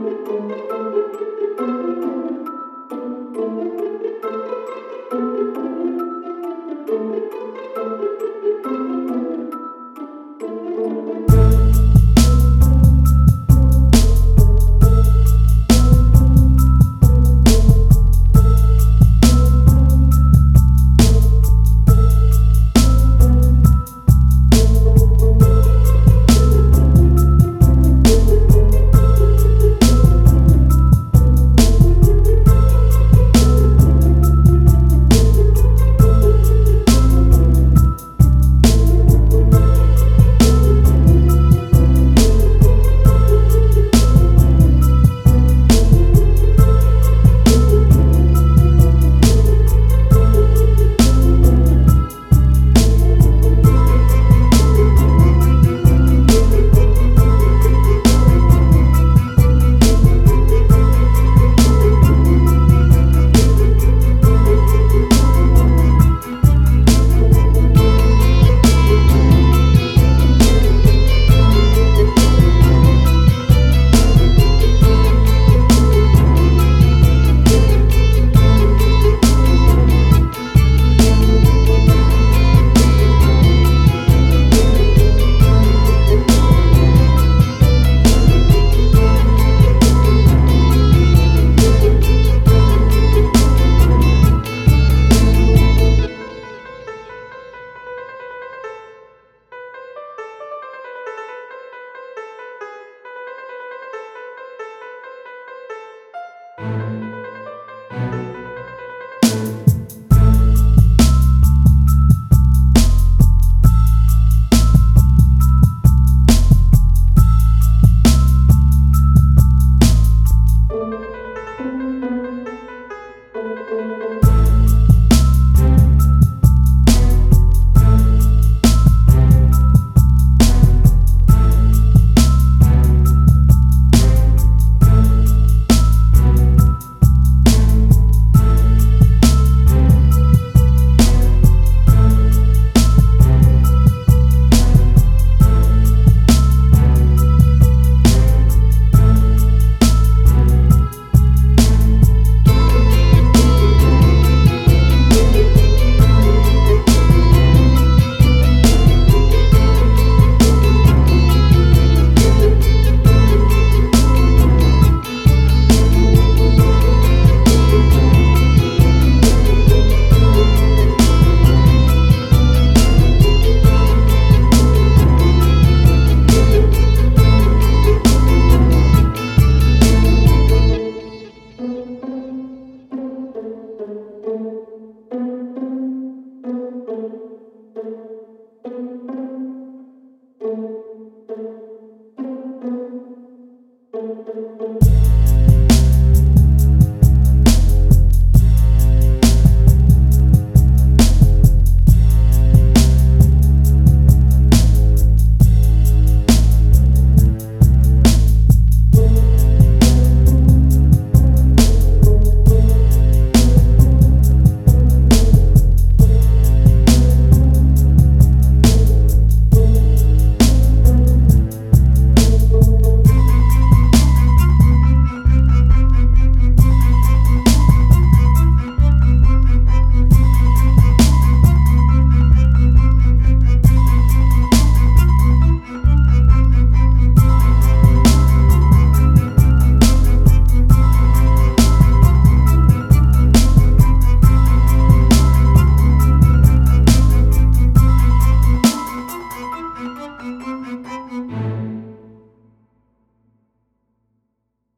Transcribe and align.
Música 0.00 0.79